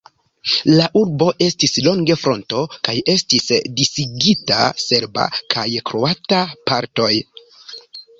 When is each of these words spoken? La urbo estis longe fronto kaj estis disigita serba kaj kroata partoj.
La 0.77 0.85
urbo 0.99 1.25
estis 1.47 1.75
longe 1.87 2.15
fronto 2.21 2.63
kaj 2.87 2.95
estis 3.13 3.45
disigita 3.81 4.63
serba 4.85 5.27
kaj 5.55 5.67
kroata 5.91 6.41
partoj. 6.71 7.11